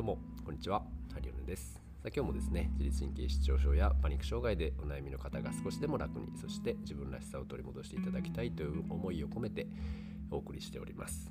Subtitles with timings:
[0.00, 0.82] どうもこんにちは。
[1.12, 1.74] ハリオネです。
[1.74, 9.66] さあ今日もですね自律神経失調症やパニック障害でお悩みの方が少しでも楽にそして自分らしさを取り戻していただきたいという思いを込めて
[10.30, 11.30] お送りしております。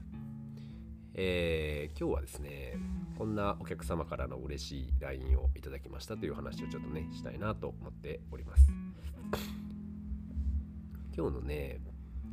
[1.15, 2.77] えー、今日はですね
[3.17, 8.71] こんなお客様からの嬉しい LINE をいただきましたという話をちょっとねしたいなと思っております。
[11.17, 11.81] 今日のね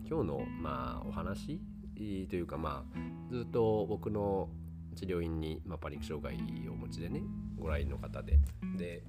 [0.05, 1.63] 今日のまあお話
[1.97, 2.03] と
[2.37, 2.99] いうかまあ
[3.31, 4.51] ずっと僕の
[4.97, 6.35] 治療院に、まあ、パニック障害
[6.69, 7.23] をお持ちでね
[7.59, 8.39] ご来院の方で。
[8.77, 9.03] で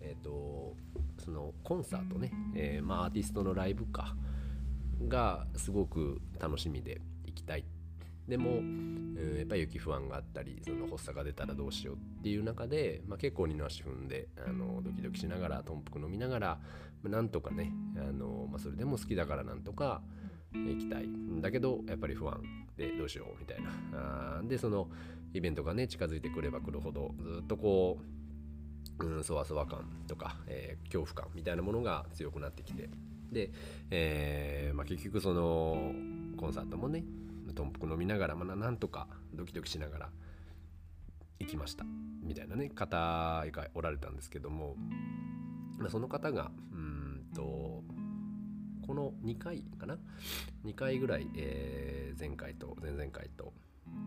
[0.00, 0.76] えっ、ー、と
[1.18, 4.16] そのコンサートね、えー、まあ、アーティストのライブか
[5.06, 7.64] がすごく楽しみで行きたい。
[8.26, 16.58] でも、うん、やっぱり雪不安があったりその発作が出たらどうしようっていう中で、まあ、結構二の足踏んであのドキドキしながら豚腹飲みながら、
[17.02, 20.00] まあ、なんとかねあの、まあ、それでも好きだからなんとか
[20.52, 21.08] 行きたい。
[21.40, 22.40] だけどやっぱり不安。
[22.80, 23.70] でどうしようみたいな。
[23.92, 24.88] あでその
[25.34, 27.98] イベントがね近づいてくればくるほどずっとこ
[28.98, 32.88] ううんそわそわ感とか、えー、恐怖感みたいなものが強くなってきて。
[33.30, 33.52] で、
[33.90, 35.92] えーまあ、結局その
[36.36, 37.04] コンサートもね
[37.54, 40.10] 豚腹飲みながら、まあ、なんとかドキドキしながら
[41.38, 41.84] 行きました。
[42.24, 42.96] みたいなね方
[43.52, 44.74] がおられたんですけども、
[45.78, 47.84] まあ、その方がうんと
[48.86, 49.98] この2回かな
[50.64, 53.52] ？2回ぐらい、えー、前回と前々回と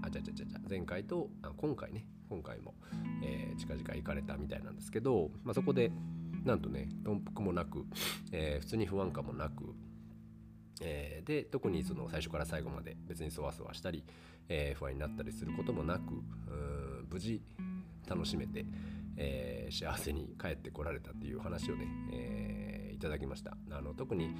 [0.01, 2.05] あちゃちゃちゃちゃ前回とあ今回ね。
[2.29, 2.73] 今回も、
[3.21, 5.91] えー、近々行かれたみたいなんですけど、まあ、そこで
[6.43, 7.85] なんとね頓服もなく、
[8.31, 9.75] えー、普通に不安感もなく、
[10.81, 14.03] えー、で特にその最初から最後まで別にそわそわしたり、
[14.49, 16.01] えー、不安になったりすることもなく
[17.09, 17.41] 無事
[18.09, 18.65] 楽しめて、
[19.17, 23.55] えー、幸せに帰ってこられたっていう話をね、えー、いただきました。
[23.71, 24.35] あの特に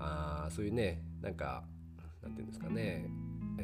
[0.00, 1.64] あそういうねなんか
[2.22, 3.08] なんていうんですかね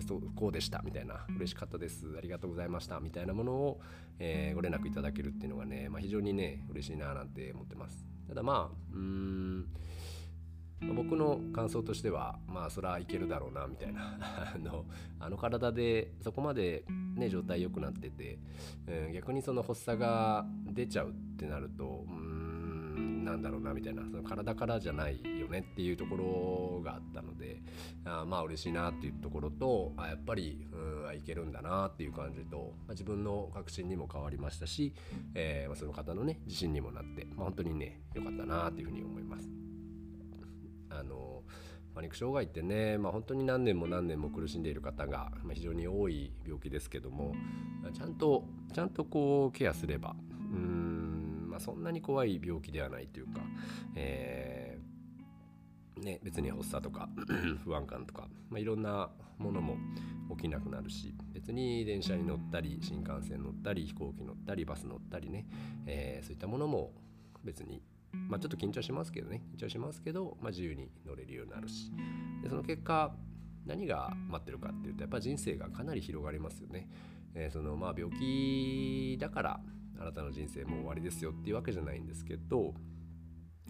[0.07, 3.81] そうこうでしたみたいな嬉しかったですありがとうございましたみたいなものを、
[4.19, 8.05] えー、ご連絡いただけるっていうのがね、まあ、非常にね嬉しいななんて思ってます。
[8.29, 9.67] ただまあうん
[10.95, 14.19] 僕の感想としてはまあそれはいけるだろうなみたいな
[14.55, 14.85] あの
[15.19, 16.85] あの体でそこまで
[17.17, 18.39] ね状態良くなってて、
[18.87, 22.36] うん、逆にその発作が出ちゃうってなるとうん
[22.97, 27.63] なんだろうなみたいなその体からじゃないよねっていうところがあったので
[28.05, 34.95] あまあ嬉しいなっていうところとあやっぱりうんいけるんだなっていう感じと、まあ、自分の確信にも変わりましたし、
[35.35, 39.49] えー、まあ、その方のね自信にもなって、まあ、本当にね良かったなっていうふうに思います。
[40.91, 41.43] あの
[41.95, 47.35] パニック障害ってね、まあ、本当に何年も何年も苦しんでいる方が、ま、非常に多い病気ですけども
[47.95, 50.15] ちゃんとちゃんとこうケアすれば
[50.53, 50.86] うん
[51.57, 53.41] まあ、そんなに怖い病気ではないというか、
[53.95, 57.09] えー、ね、別に発作とか
[57.65, 59.09] 不安感とか、まあ、いろんな
[59.39, 59.79] ものも
[60.37, 65.47] 起きなくなるし別に電車に乗ったり新幹線乗ったり飛行機乗ったりバス乗ったりね、
[65.87, 66.93] えー、そういったものも
[67.43, 67.81] 別に
[68.29, 71.93] まあ、ちょっと緊張しますけどね緊張しますけど、まあ、自由に乗れるようになるし
[72.43, 73.15] でその結果
[73.67, 76.89] 何が待ってるかっていうとやっぱ人生がかなり広がりますよね。
[77.35, 79.61] えー、そのまあ病気だから
[79.99, 82.75] あなたの人生も終わりですよっていうわけじゃないんですけど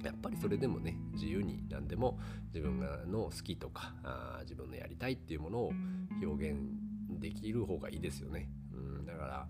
[0.03, 5.73] やっぱりそれでもね自由に何でも自分の好きとかあ自分のやりたいっていうものを
[6.23, 6.59] 表現
[7.19, 8.51] できる方がいいですよね。
[8.73, 9.49] うん、だから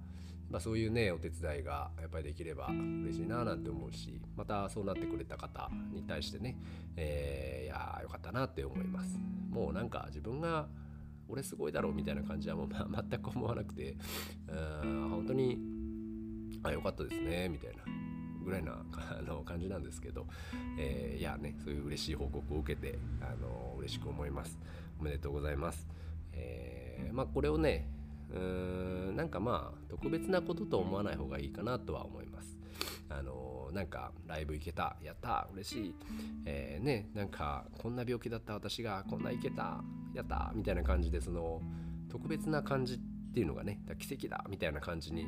[0.50, 6.56] まあ、そういうねお手伝いがやっぱりできれば嬉しいななんて思うしまたそうなってくれた方に対してね、
[6.96, 9.18] えー、いやよかったなって思います
[9.50, 10.68] もうなんか自分が
[11.28, 13.96] 俺すごいだろうみたいな感じはもう、まあ、全く思わなくて
[14.48, 15.58] うん本当に
[16.66, 17.82] あよかったですねみたいな
[18.44, 18.84] ぐらいな
[19.18, 20.26] あの感じなんですけど、
[20.78, 24.58] えー、いやねそういう嬉しい報告を受けてあの嬉しく思います。
[24.98, 25.86] おめでとうございます、
[26.32, 27.86] えー、まあこれをね
[28.30, 32.56] うーんなんかまあ特別なことと思わない方がいいかなとは思います。
[33.08, 35.94] あのなんかライブ行けたやった嬉しい、
[36.44, 39.82] えー、ねなんかこんな病気だった私がこんな行けた
[40.14, 41.62] やったみたいな感じでその
[42.08, 42.98] 特別な感じっ
[43.32, 45.26] ていうのがね奇跡だみたいな感じに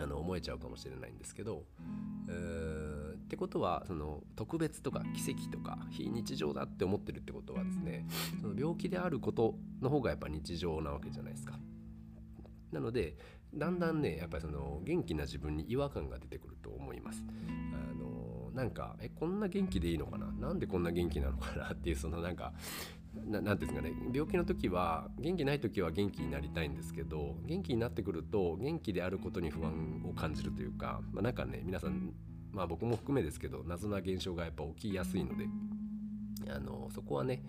[0.00, 1.64] あの思えちゃうかもしれないんですけど
[2.28, 8.06] うってことはその特別とか奇跡とか非日常だって思ってるってことはですね
[8.40, 11.58] その病気であることの方がやっぱ日常なわけじゃないですか。
[12.72, 13.16] なので
[13.52, 17.24] だんだんねやっぱりその元気な自分に違和感が出てくると思います。
[17.72, 20.26] あのなんかえこんな元気でいいのかな？
[20.26, 21.72] なんでこんな元気なのかな？
[21.72, 22.52] っていうそのなんか
[23.26, 23.92] ななんていうんですかね。
[24.12, 32.12] 病気の時は元気ない時は元気になりたいんですけど元気になってくると元気であることに不安を感じるというか、まあ、なんかね皆さん
[32.52, 35.46] まあ僕も含めですけど謎な現象がやっぱ起きやすいので
[36.48, 37.42] あのそこはね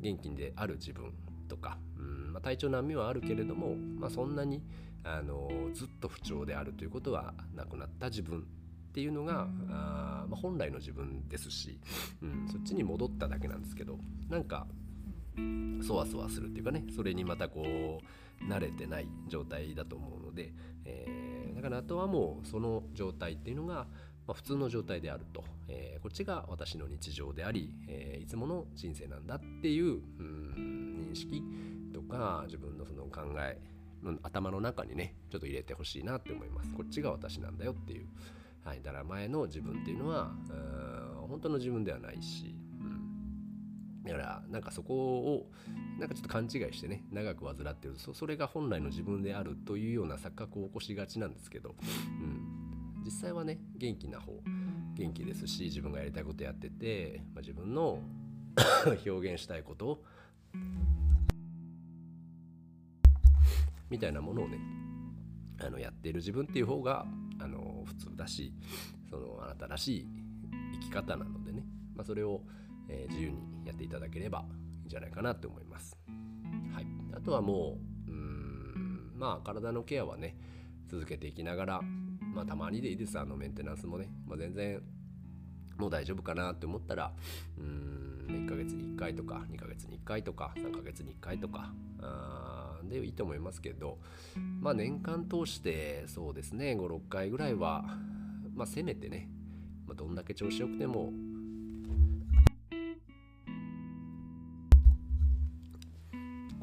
[0.00, 1.12] 元気である自分
[1.48, 4.62] とか、うんまあ、体調難民はあるけれども、まあ、そんなに
[5.04, 8.42] あのずっと不調であるということはなくなった自分っ
[8.92, 11.78] ていうのがあ、まあ、本来の自分ですし、
[12.22, 13.98] うん、そっちに戻っただけなんですけど
[14.30, 14.66] なんか
[15.82, 20.52] そわそわするっていうかねそれにまたこう慣れてない状態だと思うので、
[20.84, 23.86] えー、だからあとはもうその状態っていうのが、
[24.26, 31.42] まあ、普通の状態であると、えー、こっちが私の日常であり、えー、いつもの人生なんだっていう、うん、認識
[31.92, 33.58] とか自分のその考え
[34.22, 36.72] 頭の中にねちょっと入れてほしいなって思います。
[36.72, 38.06] こっちが私なんだよっていう、
[38.62, 40.32] はい、だから前の自分っていうのは
[41.24, 42.54] う本当の自分ではないし、
[44.04, 45.50] だからなんかそこを
[45.98, 51.74] なんかちょっと勘違いしてね長く患ってるとそれが本来の自分であるというような錯覚を起こしがちなんですけど、
[52.20, 54.32] うん、実際はね元気な方
[54.94, 58.00] 元気ですし自分がやりたいことやってて、まあ、自分の
[59.06, 60.02] 表現したいこと
[63.90, 64.58] みたいなものをね
[65.60, 67.06] あのやっている自分っていう方が
[67.38, 68.52] あの普通だし
[69.08, 70.08] そのあなたらしい
[70.74, 71.64] 生き方なのでね、
[71.94, 72.40] まあ、それを、
[72.88, 74.44] えー、自由にやっていただければ
[74.80, 75.96] いいんじゃないかなって思います。
[76.74, 77.78] はい、あとはも
[78.08, 80.36] ううんまあ体のケアはね
[80.88, 81.80] 続けていきながら、
[82.34, 83.18] まあ、たまにでいいです。
[83.18, 84.82] あのメンテナンスもね、まあ、全然
[85.78, 87.12] もう大丈夫かなって思ったら
[87.58, 93.98] うん1ヶ月に1回とか2ヶ月に1回とか3ヶ月に1回とかあでいいと思いますけど
[94.60, 97.84] まあ年間通してそうですね56回ぐらいは
[98.54, 99.28] まあせめてね、
[99.86, 101.12] まあ、どんだけ調子よくても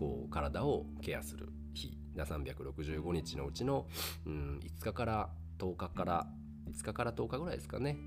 [0.01, 1.95] こう体をケアする日。
[2.15, 3.85] 365日のうちの、
[4.25, 6.27] うん、5日から10日から
[6.67, 7.97] 5日から10日ぐらいですかね。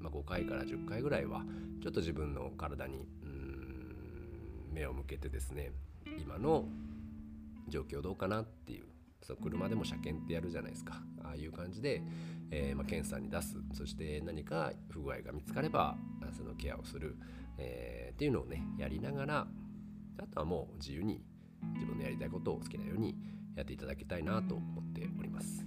[0.00, 1.44] まあ、5回から10回ぐらいは
[1.80, 3.06] ちょっと自分の体に
[4.72, 5.70] 目を向けてですね
[6.20, 6.66] 今の
[7.68, 8.86] 状況どうかなっていう。
[9.22, 11.00] そ車でも車検ってやるじゃないですか。
[11.22, 12.02] ああいう感じで、
[12.50, 13.56] えー、まあ、検査に出す。
[13.74, 15.96] そして何か不具合が見つかれば
[16.36, 17.16] そのケアをする、
[17.58, 19.46] えー、っていうのをねやりながら
[20.18, 21.22] あとはもう自由に
[21.74, 23.16] 自分のやりたいことを好きなように
[23.56, 25.64] やっていただきたいなと思っております。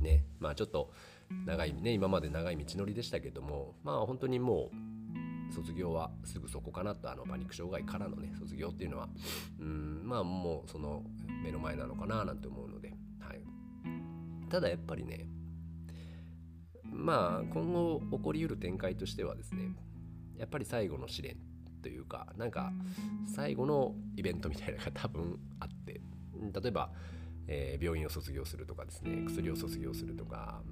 [0.00, 0.92] ねまあちょっと
[1.46, 4.70] 長いね今まで長い道のりでしたけどもまあ本当にも
[5.50, 9.08] う卒業はすぐそこかなとあのパニック障害からのね卒業っていうのは
[9.58, 11.02] うんまあもうその
[11.42, 13.40] 目の前なのかななんて思うので、はい、
[14.50, 15.26] ただやっぱりね
[16.82, 19.70] まあ今後起こりうる展開としてはですね
[20.38, 21.36] やっぱり最後の試練
[21.82, 22.72] というかなんか
[23.26, 26.00] 最後のイベントみたいなのが多分あって
[26.62, 26.90] 例えば
[27.46, 30.62] えー、病院を卒業するとかですね薬を卒業するとか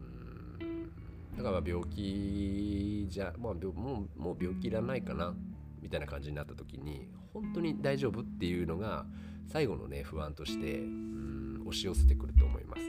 [0.61, 1.37] うん。
[1.37, 5.35] だから病気じゃ、まあ、もうもう病気いらないかな
[5.81, 9.07] みたいな感じになった時に本当に大丈夫っていうのが
[9.47, 12.83] 最後のね不安としてうん押し寄せてくると思います。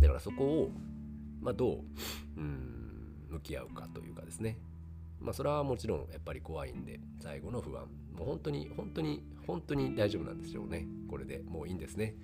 [0.00, 0.70] だからそこを、
[1.40, 1.76] まあ、ど
[2.36, 2.83] ううん
[3.34, 4.58] 向き合うかというかですね。
[5.20, 7.84] まあそれはもちろんやっぱり怖いんで最後の不安。
[8.16, 10.86] もう本当に本当に本当に大丈夫なんですよね。
[11.08, 12.14] これでもういいんですね、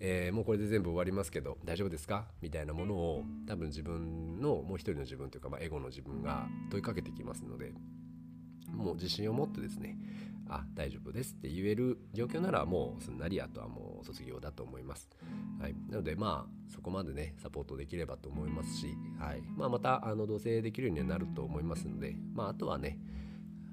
[0.00, 2.26] えー、もうこれで全部終わりますけど大丈夫ですか？
[2.40, 7.72] みたいなものを多分自分のもう一人の自分というか、まあ、エゴの自分が問いかけてきますので
[8.72, 9.98] もう自信を持ってですね
[10.48, 15.08] あ大丈夫ですって言える状況ならもうすんなりあとはもう卒業だと思います。
[15.60, 22.98] はい、なのでまあそこまでねサポートできればと思いますし、はいまあ、またあの同棲できるようになると思いますので、まあ、あとはね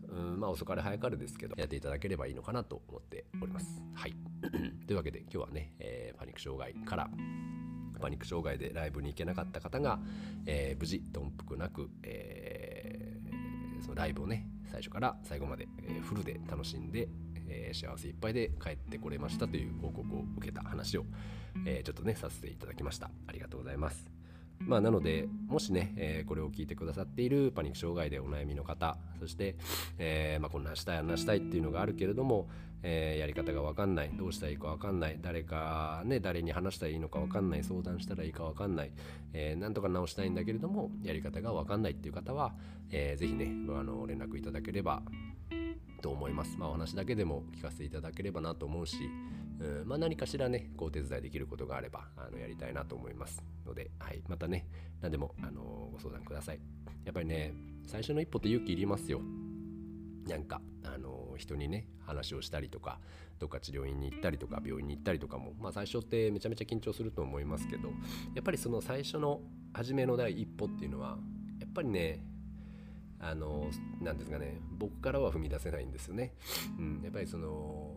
[0.10, 3.82] うんまあ遅かれ早かれですけどやっていただければいいのかなと思っております。
[3.94, 4.16] はい
[4.88, 7.10] というわけで今日はね、えー、パニック障害から
[8.02, 10.00] パニック障害でライブに行けなかった方が、
[10.46, 17.10] えー、無事頓服なく、えー、そのライブをね最初から最後まで、えー、フルで楽しんで、
[17.50, 21.06] え幸せいっぱいで帰ってこれましたという報告を受けた話を、
[21.66, 23.12] えちょっとねさせていただきました。
[23.28, 24.21] ありがとうございます。
[24.68, 29.56] まあ、なのでもしね、えー、これを聞いてくださっているパニック障害でお悩みの方そして、
[29.98, 32.48] えーまあ、こんなしたいあんなしたいっていうのがあるけれども、
[32.84, 38.92] えー、やり方が分かんないどうしたらいいか分かんない誰かね誰に話したらいいのか分かんない相談したらいいか分かんない、
[39.34, 42.54] えー、なんとか直したいんだけれどもやり方が分かんないっていう方は、
[42.92, 45.02] えー、ぜひねあの連絡いただければ
[46.02, 46.58] と思います。
[46.58, 48.98] まあ、お話だけでも聞かせていただければなと思うし、
[49.60, 53.44] うんまあ、何かしらねこうお手伝いできることがあればあのやりたいなと思います。
[53.66, 54.66] ので、はい、またね
[55.02, 56.60] 何でもあのご相談ください。
[57.06, 57.54] やっぱりね
[57.86, 59.22] 最初の一歩って勇気いりますよ。
[60.28, 63.00] なんかあの人にね話をしたりとか
[63.40, 67.90] どっか治療院に行ったりとか病院に行ったりとかも、まあ、最初ってめちゃめちゃ緊張すると思いますけど
[68.36, 69.42] やっぱりその最初の
[69.74, 71.18] 初めの第一歩っていうのは
[71.60, 72.24] やっぱりね
[73.22, 73.70] あの
[74.02, 76.34] なんですかね僕からは踏み出せないんですよね。
[76.78, 77.96] うん、やっぱりその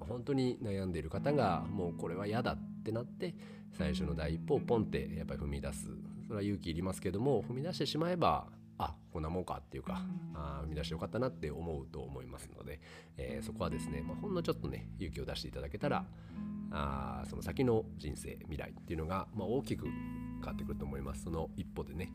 [0.00, 3.34] 本当に悩んでいる方がもうこれは嫌だってなって
[3.72, 5.88] 最初の第一歩をポンってやっぱり踏み出す。
[6.26, 10.02] それは勇気いりますけども踏み出してしまえばあこんなもんかっていうか
[10.34, 12.80] あ踏み出してよかったなって思うと思いますので、
[13.16, 16.04] えー、そこはですね、まあ、ほんのちょっとね勇気を出していただけたら
[16.70, 21.24] あその先の人生未来っていうのが、まあ、大きく変わってくると思います。
[21.24, 22.12] その一歩でね。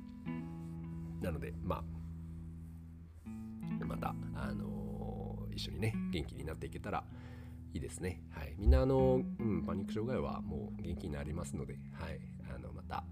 [1.21, 1.83] なのでまあ
[3.85, 7.03] また、あのー、一緒にね元気になっていけたら
[7.73, 8.21] いいですね。
[8.31, 12.19] はい、みんなあの、うん、パニック障害はもう元気になりますので、はい、
[12.55, 13.03] あのまた、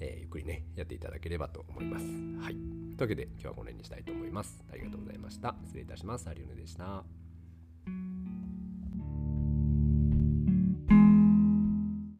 [0.00, 2.04] えー、ゆっくりねやっていただければと思います。
[2.04, 4.64] はい、というわけで今日はこの辺にしたいと思います。
[4.72, 5.56] ありがとうございました。
[5.64, 6.28] 失礼いたします。
[6.28, 7.25] 有リでした。